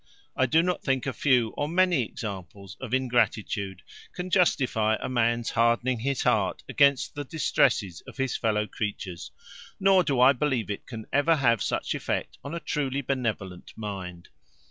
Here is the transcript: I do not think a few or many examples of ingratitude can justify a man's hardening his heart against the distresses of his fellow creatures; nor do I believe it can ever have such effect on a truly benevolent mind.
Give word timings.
I 0.35 0.47
do 0.47 0.63
not 0.63 0.81
think 0.81 1.05
a 1.05 1.13
few 1.13 1.49
or 1.49 1.67
many 1.69 2.01
examples 2.01 2.75
of 2.81 2.91
ingratitude 2.91 3.83
can 4.13 4.31
justify 4.31 4.97
a 4.99 5.07
man's 5.07 5.51
hardening 5.51 5.99
his 5.99 6.23
heart 6.23 6.63
against 6.67 7.13
the 7.13 7.23
distresses 7.23 8.01
of 8.07 8.17
his 8.17 8.35
fellow 8.35 8.65
creatures; 8.65 9.29
nor 9.79 10.03
do 10.03 10.19
I 10.19 10.33
believe 10.33 10.71
it 10.71 10.87
can 10.87 11.05
ever 11.13 11.35
have 11.35 11.61
such 11.61 11.93
effect 11.93 12.39
on 12.43 12.55
a 12.55 12.59
truly 12.59 13.01
benevolent 13.01 13.73
mind. 13.75 14.29